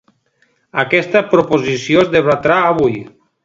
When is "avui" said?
2.75-3.01